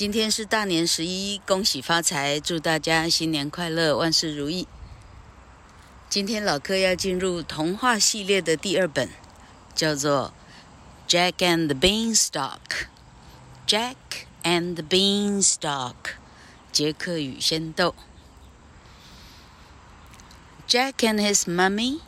[0.00, 4.66] 今天是大年十一，恭喜发财，祝大家新年快乐，万事如意。
[6.08, 9.10] 今天老柯要进入童话系列的第二本，
[9.74, 10.32] 叫做
[11.12, 12.60] 《Jack and the Beanstalk》。
[13.66, 13.94] Jack
[14.42, 15.94] and the Beanstalk，
[16.72, 17.94] 杰克与仙豆。
[20.66, 22.00] Jack and his mummy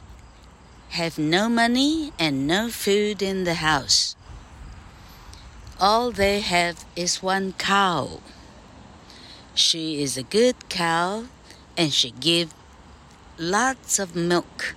[0.94, 4.12] have no money and no food in the house.
[5.81, 8.19] All they have is one cow.
[9.53, 11.25] She is a good cow,
[11.75, 12.53] and she gives
[13.37, 14.75] lots of milk.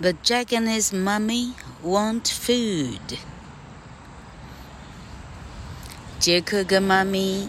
[0.00, 3.18] But Jack and his mummy want food.
[6.18, 7.48] 杰克跟妈咪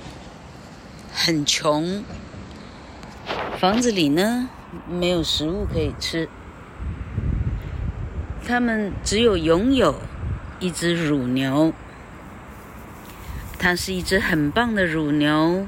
[1.14, 2.04] 很穷，
[3.60, 4.50] 房子里呢
[4.88, 6.30] 没有食物可以吃，
[8.48, 10.02] 他们只有拥有
[10.60, 11.74] 一只乳牛。
[13.59, 15.67] 它是一只很棒的乳牛，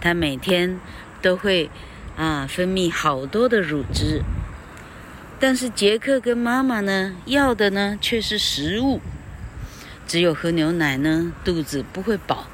[0.00, 0.78] 它每天
[1.22, 1.70] 都会
[2.16, 4.22] 啊分泌好多的乳汁。
[5.38, 9.00] 但是杰克跟妈妈呢，要的呢却是食物，
[10.06, 12.46] 只有喝牛奶呢，肚子不会饱。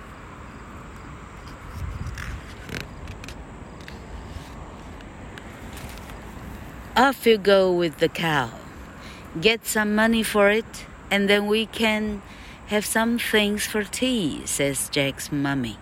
[6.94, 8.48] Off you go with the cow,
[9.40, 10.66] get some money for it,
[11.10, 12.20] and then we can.
[12.71, 15.77] Have some things for tea, says Jack's mummy.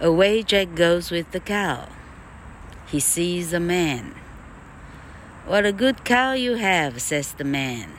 [0.00, 1.88] Away Jack goes with the cow.
[2.86, 4.14] He sees a man.
[5.46, 7.90] What a good cow you have, says the man.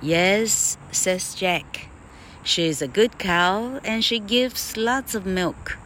[0.00, 1.88] Yes, says Jack.
[2.44, 5.78] She is a good cow and she gives lots of milk.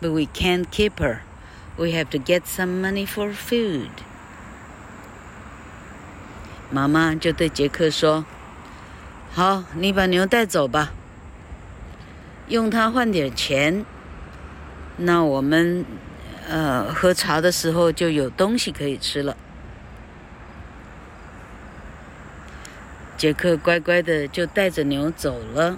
[0.00, 1.22] But we can't keep her.
[1.78, 3.90] We have to get some money for food.
[6.72, 8.24] 妈妈就对杰克说。
[9.35, 10.93] 好，你把牛带走吧，
[12.47, 13.83] 用它换点钱。
[14.95, 15.85] 那我们，
[16.47, 19.35] 呃，喝茶的时候就有东西可以吃了。
[23.17, 25.77] 杰克乖乖的就带着牛走了，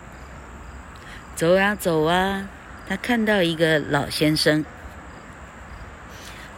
[1.36, 2.48] 走啊走啊，
[2.88, 4.64] 他看到一个老先生。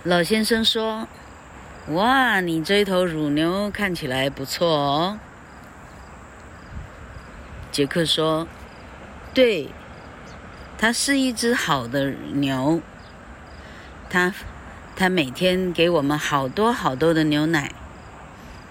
[0.03, 1.07] 老先生说
[1.91, 5.19] ：“哇，你这头乳牛看起来不错哦。”
[7.79, 8.45] 杰克说
[9.33, 9.69] ：“对，
[10.77, 12.81] 它是一只好的牛。
[14.09, 14.33] 它，
[14.97, 17.71] 它每天给我们好多好多的牛奶，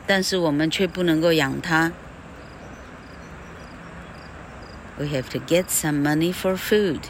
[0.07, 1.91] 但是我们却不能够养它。
[4.99, 7.05] We have to get some money for food。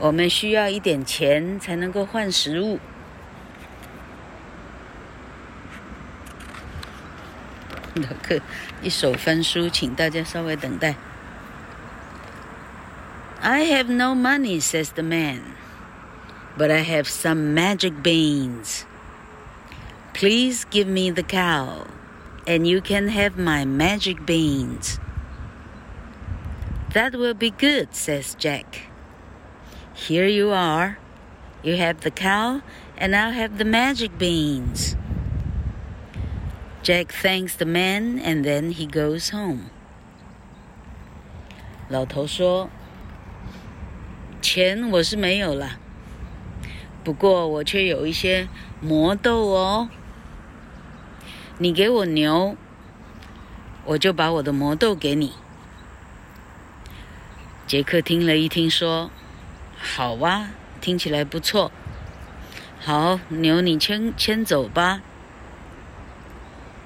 [0.00, 2.78] 我们需要一点钱才能够换食物。
[7.96, 8.38] ”老克
[8.82, 10.94] 一手翻书，请大家稍微等待。
[13.41, 15.55] I have no money, says the man,
[16.57, 18.85] but I have some magic beans.
[20.13, 21.85] Please give me the cow,
[22.47, 24.99] and you can have my magic beans.
[26.93, 28.89] That will be good, says Jack.
[29.93, 30.97] Here you are.
[31.61, 32.63] You have the cow,
[32.97, 34.95] and I'll have the magic beans.
[36.81, 39.69] Jack thanks the man, and then he goes home.
[41.89, 42.69] 老头说。
[44.42, 45.78] 钱我是没有了，
[47.04, 48.48] 不过我却有一些
[48.80, 49.88] 魔豆哦。
[51.58, 52.56] 你给我牛，
[53.84, 55.32] 我就把我的魔豆给你。
[57.68, 59.12] 杰克听了一听，说
[59.78, 60.48] ：“好哇，
[60.80, 61.70] 听起来不错。
[62.80, 65.00] 好，牛你牵牵走吧。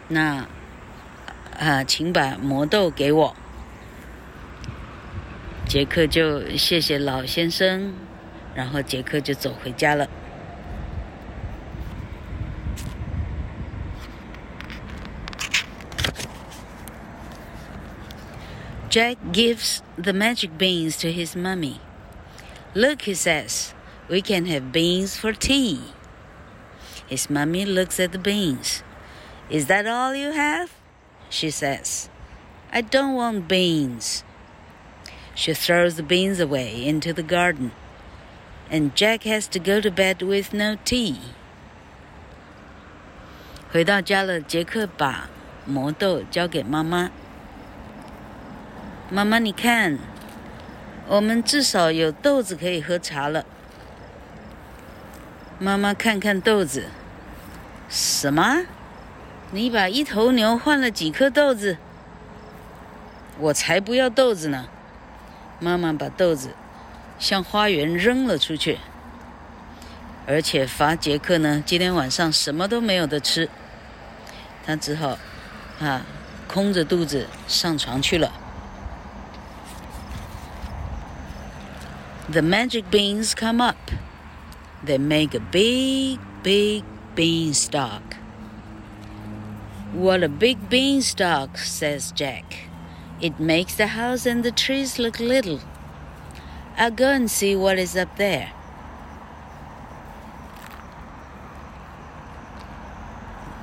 [0.09, 0.47] 那，
[1.59, 3.37] 啊，请把魔豆给我。”
[5.68, 7.94] 杰克就谢谢老先生，
[8.54, 10.08] 然后杰克就走回家了。
[18.90, 21.80] Jack gives the magic beans to his mummy.
[22.76, 23.74] Look, he says,
[24.10, 25.80] we can have beans for tea.
[27.08, 28.84] His mummy looks at the beans.
[29.50, 30.72] Is that all you have?
[31.30, 32.10] She says,
[32.74, 34.25] I don't want beans.
[35.39, 37.73] She throws the beans away into the garden,
[38.71, 41.17] and Jack has to go to bed with no tea.
[43.71, 45.29] 回到家了，杰克把
[45.67, 47.11] 魔豆交给妈妈。
[49.11, 49.99] 妈妈，你看，
[51.07, 53.45] 我们至少有豆子可以喝茶了。
[55.59, 56.87] 妈妈看看豆子，
[57.91, 58.65] 什么？
[59.51, 61.77] 你把一头牛换了几颗豆子？
[63.39, 64.67] 我才不要豆子呢！
[65.60, 66.56] 妈妈把豆子
[67.20, 68.80] 向花园扔了出去，
[70.26, 73.50] 而且罚杰克呢，今天晚上什么都没有得吃，
[74.66, 75.18] 他只好
[75.80, 76.02] 啊，
[76.48, 78.32] 空着肚子上床去了。
[82.32, 83.78] The magic beans come up.
[84.86, 86.84] They make a big, big
[87.16, 88.02] beanstalk.
[89.94, 92.65] What a big beanstalk, says Jack.
[93.21, 95.61] It makes the house and the trees look little.
[96.77, 98.49] I'll go and see what is up there.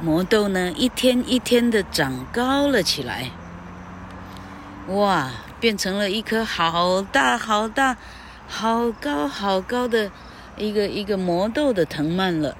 [0.02, 3.30] 魔豆呢，一天一天的长高了起来。
[4.88, 7.96] 哇，变成了一棵好大好大、
[8.50, 10.12] 好高好高的
[10.58, 12.58] 一个一个魔豆的藤蔓了。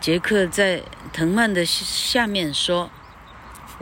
[0.00, 0.82] 杰克在
[1.12, 2.90] 藤蔓的下面说：“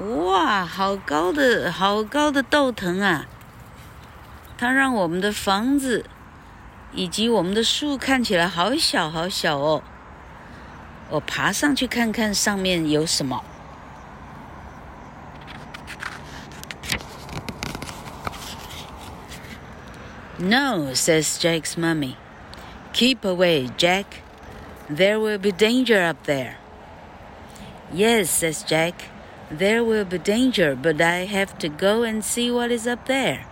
[0.03, 3.27] 哇，好高的，好高的豆藤啊！
[4.59, 6.05] 它让我们的房子
[6.93, 9.83] 以及我们的树看起来好小好小哦。
[11.11, 13.45] 我爬上去看看上面有什么。”
[20.39, 22.17] No, says Jack's mummy.
[22.93, 24.07] Keep away, Jack.
[24.91, 26.57] There will be danger up there.
[27.95, 29.12] Yes, says Jack.
[29.59, 33.45] There will be danger, but I have to go and see what is up there.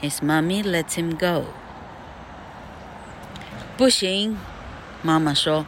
[0.00, 1.44] His mommy lets him go.
[3.76, 4.36] 不行，
[5.02, 5.64] 妈妈说，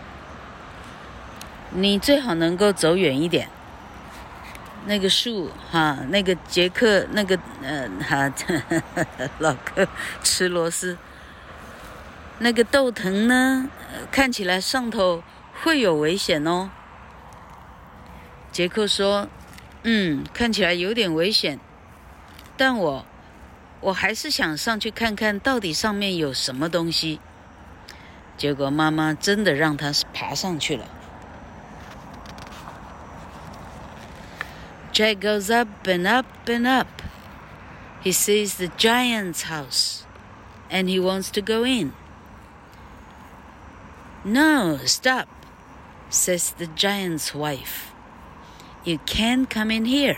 [1.71, 3.49] 你最好能够走远一点。
[4.87, 8.33] 那个树，哈，那个杰克，那个，呃，哈，
[9.39, 9.87] 老哥
[10.25, 10.99] 吃螺丝。
[12.39, 13.69] 那个豆藤呢，
[14.11, 15.23] 看起来上头
[15.63, 16.71] 会有危险哦。
[18.53, 19.29] 杰克说
[19.85, 21.59] ：“嗯，看起来有点危险，
[22.57, 23.07] 但我
[23.81, 27.21] 我还是想上去看看到底上面有什么东西。”
[28.37, 30.87] 结果妈妈真的让他爬上去了。
[34.93, 36.89] Jack goes up and up and up.
[38.03, 40.01] He sees the giant's house,
[40.71, 41.93] and he wants to go in.
[44.25, 45.27] No, stop,
[46.11, 47.90] says the giant's wife.
[48.84, 50.18] You can't come in here.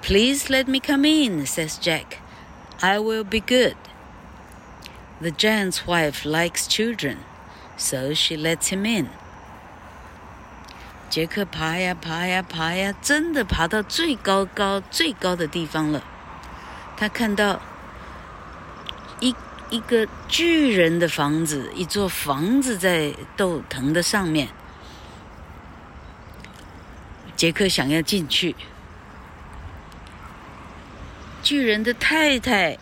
[0.00, 2.18] Please let me come in, says Jack.
[2.80, 3.76] I will be good.
[5.20, 7.18] The giant's wife likes children,
[7.76, 9.08] so she lets him in.
[11.08, 16.02] 杰克爬呀爬呀爬呀，真的爬到最高高最高的地方了。
[16.96, 17.60] 他看到
[19.20, 19.34] 一。
[19.70, 24.48] 一个巨人的房子，一座房子在豆藤的上面。
[27.37, 28.55] 杰克想要进去，
[31.43, 32.77] 巨人的太太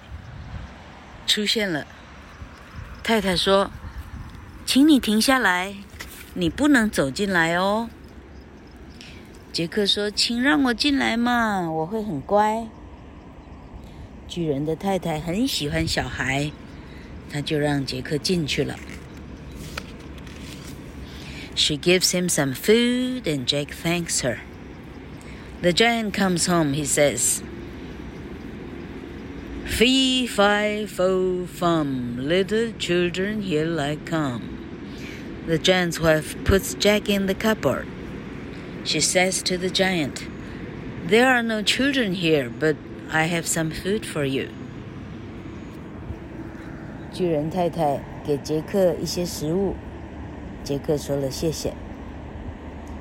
[1.28, 1.86] 出现了。
[3.04, 3.69] 太太说
[4.66, 5.75] ：“请你停下来，
[6.34, 7.90] 你不能走进来哦。”
[9.52, 12.66] 杰克说：“请让我进来嘛，我会很乖。”
[14.28, 16.51] 巨人的太太很喜欢小孩。
[17.28, 18.80] 他就让杰克进去了。
[21.54, 24.38] She gives him some food, and Jack thanks her.
[25.62, 27.43] The giant comes home, he says.
[29.67, 34.59] Fee, fi, fo, fum, little children, here I come.
[35.47, 37.87] The giant's wife puts Jack in the cupboard.
[38.85, 40.26] She says to the giant,
[41.07, 42.76] There are no children here, but
[43.11, 44.49] I have some food for you.
[47.12, 49.75] 巨人太太给杰克一些食物，
[50.62, 51.75] 杰克说了谢谢。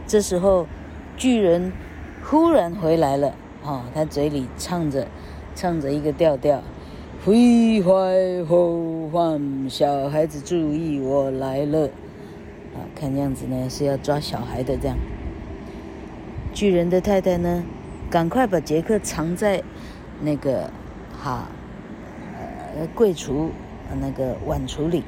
[0.08, 0.68] 这时候，
[1.15, 1.72] 巨人
[2.25, 5.07] 忽然回来了，哦，他嘴里唱着
[5.54, 6.62] 唱着一个调调：
[7.25, 11.87] 挥挥吼唤，小孩子注意，我来了。
[12.75, 14.97] 啊，看样子呢是要抓小孩的这样。
[16.52, 17.62] 巨人的太太呢，
[18.11, 19.62] 赶快把杰克藏在
[20.21, 20.71] 那个
[21.23, 21.49] 哈
[22.76, 23.50] 呃柜橱。
[24.00, 25.04] 那个碗橱里，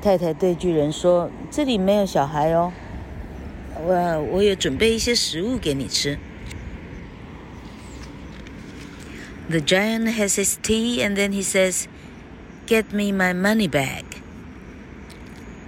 [0.00, 2.72] 太太对巨人说：“这里没有小孩哦，
[3.75, 6.17] 我我也准备一些食物给你吃。”
[9.49, 11.87] The giant has his tea and then he says,
[12.67, 14.05] "Get me my money bag."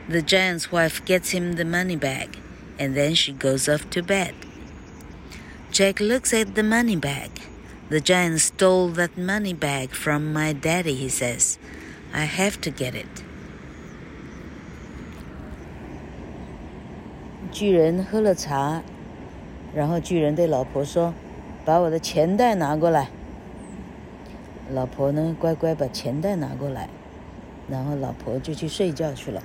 [0.09, 2.29] The giant's wife gets him the money bag,
[2.77, 4.33] and then she goes off to bed.
[5.71, 7.31] Jack looks at the money bag.
[7.89, 11.57] The giant stole that money bag from my daddy, he says.
[12.13, 13.23] I have to get it.
[17.58, 18.82] 巨人喝了茶，
[19.74, 21.12] 然后巨人对老婆说
[21.66, 23.08] ：“把我的钱袋拿过来。”
[24.72, 26.88] 老婆呢，乖乖把钱袋拿过来，
[27.68, 29.42] 然后老婆就去睡觉去了。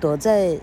[0.00, 0.58] 躲在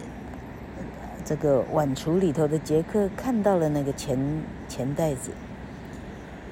[1.24, 4.20] 这个碗橱里头的杰克看到了那个钱
[4.68, 5.32] 钱袋子。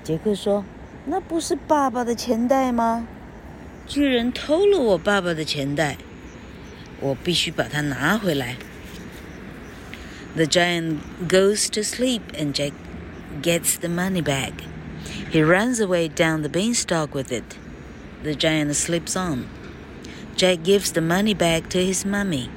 [0.06, 0.64] 杰克说
[1.06, 3.06] ：“那不是爸爸的钱袋吗？
[3.86, 5.98] 巨人偷了我爸爸的钱袋，
[7.02, 8.56] 我必须把它拿回来。”
[10.35, 12.73] The giant goes to sleep and Jack
[13.43, 14.63] gets the money bag.
[15.31, 17.59] He runs away down the beanstalk with it.
[18.23, 19.47] The giant sleeps on.
[20.37, 22.51] Jack gives the money bag to his mummy.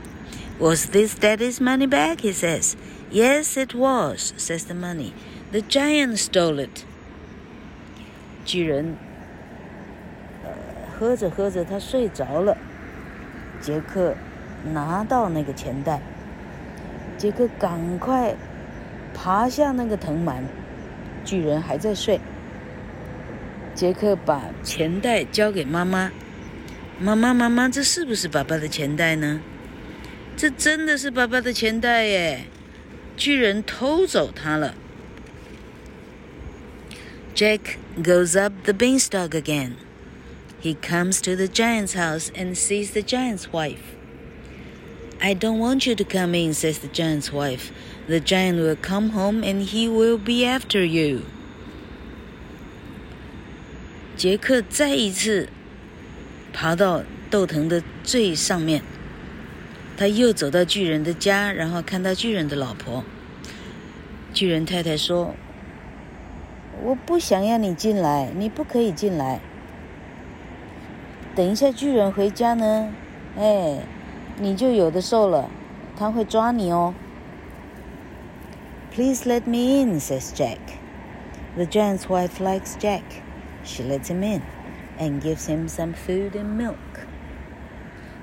[0.59, 2.21] Was this daddy's money bag?
[2.21, 2.75] He says.
[3.09, 5.13] Yes, it was, says the mummy.
[5.51, 6.85] The giant stole it.
[8.45, 8.97] 巨人，
[10.43, 10.51] 呃，
[10.97, 12.57] 喝着喝着，他睡着了。
[13.59, 14.15] 杰克
[14.73, 16.01] 拿到那个钱袋，
[17.16, 18.36] 杰克赶快
[19.14, 20.44] 爬下那个藤蔓，
[21.24, 22.20] 巨人还在睡。
[23.74, 26.12] 杰克把钱袋交给妈妈，
[26.98, 29.40] 妈妈，妈妈，这是不是爸爸的钱袋呢？
[30.36, 32.44] 这真的是爸爸的钱袋耶！
[33.16, 34.74] 巨人偷走它了。
[37.34, 39.72] Jack goes up the beanstalk again.
[40.62, 43.95] He comes to the giant's house and sees the giant's wife.
[45.18, 47.70] I don't want you to come in, says the giant's wife.
[48.06, 51.22] The giant will come home and he will be after you.
[54.16, 55.48] 杰克再一次
[56.52, 58.82] 爬到豆藤的最上面，
[59.96, 63.04] 他又走到巨人的家，然后看到巨人的老婆。
[64.32, 65.34] 巨人太太说
[66.84, 69.40] ：“我不想要你进来，你不可以进来。
[71.34, 72.92] 等一下巨人回家呢，
[73.36, 73.82] 哎，
[74.39, 75.49] 你就有的受了，
[75.97, 76.93] 他会抓你哦。”
[78.93, 80.59] Please let me in, says Jack.
[81.55, 83.03] The giant's wife likes Jack.
[83.63, 84.41] She lets him in
[84.99, 86.75] and gives him some food and milk.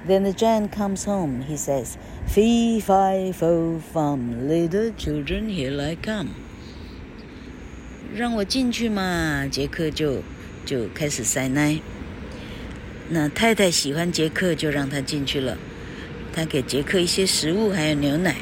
[0.07, 1.43] Then the giant comes home.
[1.43, 6.31] He says, Fee, fi, fo, fum, little children, here I come.
[8.15, 10.23] 让我进去嘛，杰克就
[10.65, 11.81] 就开始塞奶。
[13.11, 15.57] 那太太喜欢杰克，就让他进去了。
[16.33, 18.37] 他给杰克一些食物，还有牛奶。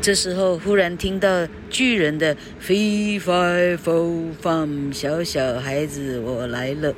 [0.00, 6.94] 这时候忽然听到巨人的 “fee fi fo fum”，小小孩子我来了，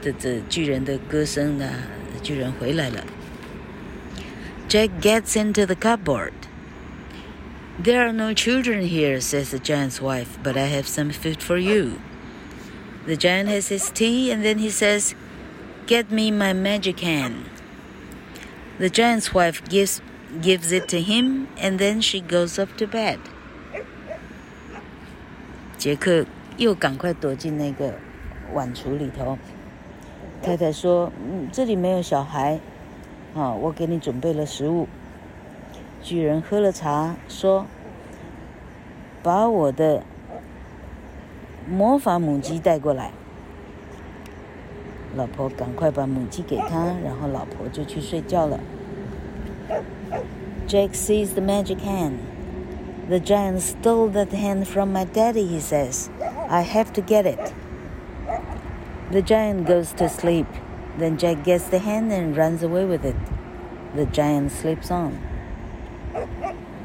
[0.00, 1.70] 这这巨人的歌声呢，
[2.22, 3.04] 巨人回来了。
[4.68, 6.32] Jack gets into the cupboard.
[7.82, 11.58] There are no children here, says the giant's wife, but I have some food for
[11.58, 11.98] you.
[13.06, 15.14] The giant has his tea, and then he says,
[15.86, 17.44] Get me my magic hand.
[18.81, 20.01] The giant's wife gives
[20.41, 23.19] gives it to him, and then she goes up to bed.
[25.77, 26.25] 杰克
[26.57, 27.93] 又赶快躲进那个
[28.53, 29.37] 碗橱里头。
[30.41, 32.59] 太太说：“嗯，这里没有小孩，
[33.35, 34.87] 啊，我给你准备了食物。”
[36.01, 37.67] 巨人喝了茶，说
[39.21, 40.03] ：“把我的
[41.69, 43.11] 魔法母鸡带过来。”
[45.14, 48.60] 老婆赶快把母鸡给他，然后老婆就去睡觉了。
[50.68, 52.18] Jack sees the magic hand.
[53.08, 56.08] The giant stole that hand from my daddy, he says.
[56.48, 57.52] I have to get it.
[59.10, 60.46] The giant goes to sleep.
[60.98, 63.16] Then Jack gets the hand and runs away with it.
[63.94, 65.12] The giant sleeps on.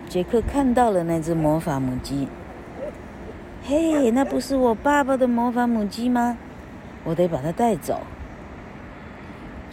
[0.07, 2.27] 杰克看到了那只魔法母鸡。
[3.63, 6.37] 嘿，那不是我爸爸的魔法母鸡吗？
[7.03, 8.01] 我得把它带走。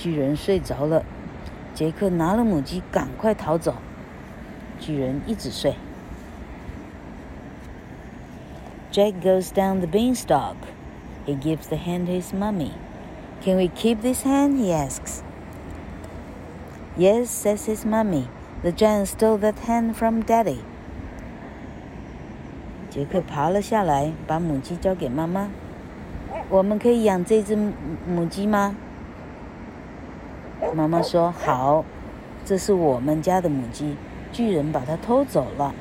[0.03, 1.05] 巨人睡着了。
[1.75, 3.75] 杰克拿了母鸡，赶快逃走。
[4.81, 5.75] 巨人一直睡。
[8.91, 10.57] Jack goes down the beanstalk.
[11.27, 12.73] He gives the hand to his mummy.
[13.45, 14.57] Can we keep this hand?
[14.57, 15.23] He asks.
[16.97, 18.25] Yes, says his mummy.
[18.63, 20.59] The giant stole that hand from daddy.
[22.91, 25.51] 杰克爬了下来，把母鸡交给妈妈。
[26.49, 28.75] 我们可以养这只母鸡吗？
[30.75, 31.85] 妈妈说：“好，
[32.45, 33.97] 这是我们家的母鸡，
[34.33, 35.75] 巨人把它偷走了。”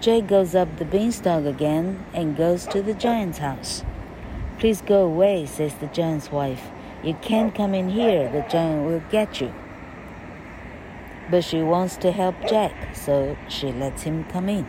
[0.00, 3.82] Jack goes up the beanstalk again and goes to the giant's house.
[4.58, 6.70] Please go away, says the giant's wife.
[7.02, 9.50] You can't come in here, the giant will get you.
[11.30, 14.66] But she wants to help Jack, so she lets him come in.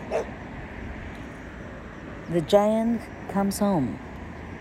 [2.31, 3.98] The giant comes home.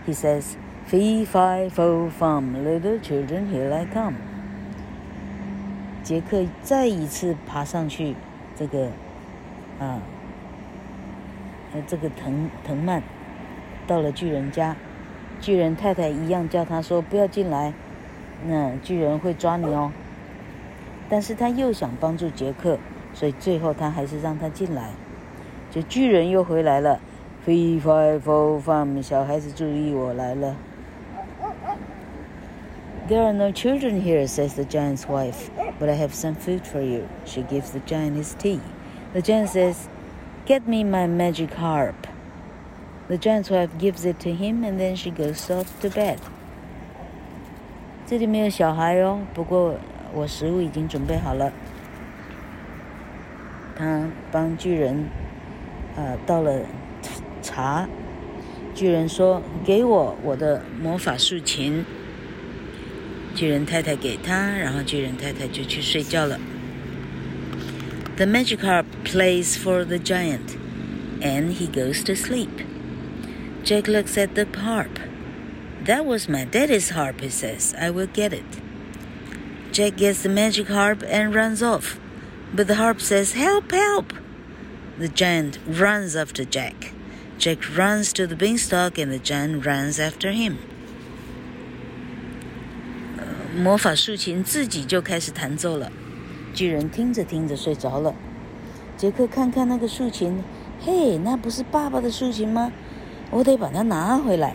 [0.05, 0.55] He says,
[0.86, 4.16] Fee, fi, fo, fum, little children, here I come.
[6.02, 8.14] 杰克再一次爬上去，
[8.54, 8.88] 这个，
[9.80, 10.02] 啊，
[11.72, 13.02] 呃，这个藤藤蔓，
[13.86, 14.76] 到了巨人家，
[15.40, 17.72] 巨人太太一样叫他说不要进来，
[18.46, 19.90] 那巨人会抓你哦。
[21.08, 22.78] 但是他又想帮助杰克，
[23.14, 24.90] 所以最后他还是让他进来。
[25.70, 27.00] 就巨人又回来了
[27.46, 30.54] ，Fee fi fo fum，小孩子注意，我来了。
[33.07, 37.07] There are no children here, says the giant's wife, but I have some food for you.
[37.25, 38.59] She gives the giant his tea.
[39.13, 39.89] The giant says,
[40.45, 42.07] Get me my magic harp.
[43.07, 46.19] The giant's wife gives it to him, and then she goes off to bed.
[48.05, 49.75] 这里没有小孩哦，不过
[50.13, 51.51] 我食物已经准备好了。
[53.75, 55.09] 他帮巨人，
[55.95, 56.61] 呃，倒了
[57.41, 57.87] 茶。
[58.75, 61.83] 巨人说：“给我我的魔法竖琴。”
[63.35, 66.39] 巨人太太给他，然后巨人太太就去睡觉了。
[68.17, 70.57] The magic harp plays for the giant,
[71.21, 72.49] and he goes to sleep.
[73.63, 74.99] Jack looks at the harp.
[75.85, 77.73] That was my daddy's harp, he says.
[77.79, 78.43] I will get it.
[79.71, 81.97] Jack gets the magic harp and runs off,
[82.53, 84.13] but the harp says, Help, help!
[84.97, 86.93] The giant runs after Jack.
[87.37, 90.57] Jack runs to the beanstalk, and the giant runs after him.
[93.56, 95.92] 魔法竖琴自己就开始弹奏了，
[96.52, 98.14] 巨人听着听着睡着了。
[98.96, 100.42] 杰克看看那个竖琴，
[100.80, 102.72] 嘿，那不是爸爸的竖琴吗？
[103.30, 104.54] 我得把它拿回来。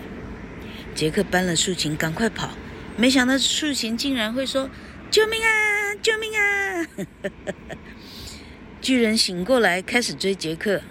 [0.94, 2.50] 杰克搬了竖琴，赶快跑，
[2.98, 4.70] 没想到竖琴竟然会说
[5.10, 6.88] ：“救命啊，救命啊！”
[8.82, 10.82] 巨人醒过来，开始追杰克。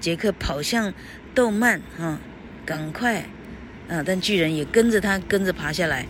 [0.00, 0.94] 杰克跑向
[1.34, 2.20] 豆蔓，哈，
[2.64, 3.24] 赶快，
[3.88, 4.02] 啊！
[4.06, 6.06] 但巨人也跟着他，跟着爬下来。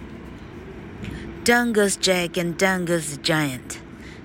[1.47, 3.79] Down goes Jack and down goes the giant.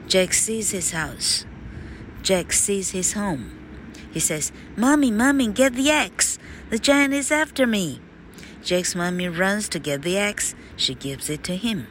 [0.07, 1.45] Jack sees his house.
[2.23, 3.51] Jack sees his home.
[4.13, 6.39] He says, Mommy, Mommy, get the axe.
[6.71, 8.01] The giant is after me.
[8.63, 10.55] Jack's mommy runs to get the axe.
[10.77, 11.87] She gives it to him.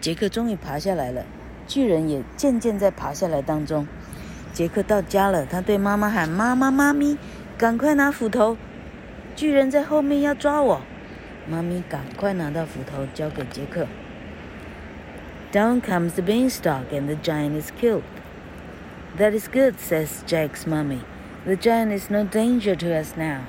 [0.00, 1.24] 杰克终于爬下来了，
[1.66, 3.86] 巨人也渐渐在爬下来当中。
[4.52, 7.16] 杰克到家了，他对妈妈喊：“妈妈，妈咪，
[7.56, 8.56] 赶快拿斧头！
[9.34, 10.80] 巨人在后面要抓我。”
[11.48, 13.86] 妈咪赶快拿到斧头交给杰克。
[15.52, 18.02] Down comes the beanstalk and the giant is killed.
[19.18, 21.00] That is good, says Jack's mommy.
[21.44, 23.42] The giant is no danger to us now.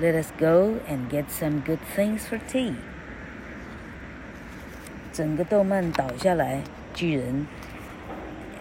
[0.00, 2.74] Let us go and get some good things for tea.
[5.12, 6.60] 整个豆蔓倒下来，
[6.92, 7.46] 巨人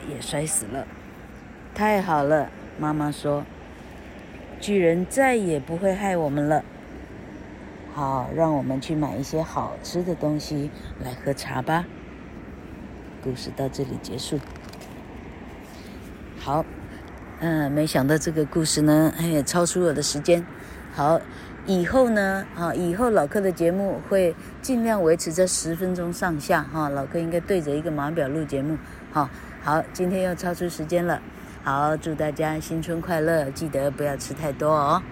[0.09, 0.87] 也摔死了。
[1.75, 3.45] 太好了，妈妈说，
[4.59, 6.63] 巨人再也不会害我们了。
[7.94, 10.70] 好，让我们去买一些好吃的东西
[11.04, 11.84] 来喝茶吧。
[13.22, 14.38] 故事到这里结束。
[16.38, 16.64] 好，
[17.40, 20.44] 嗯，没想到这个故事呢，哎，超出我的时间。
[20.94, 21.20] 好，
[21.66, 26.62] 以后呢，啊，以后老柯的节目会尽量维持在十分钟上下。
[26.62, 28.78] 哈，老柯应该对着一个码表录节目。
[29.12, 29.28] 好，
[29.62, 31.20] 好，今天又超出时间了。
[31.62, 35.02] 好，祝大家新春快乐，记得不要吃太多哦。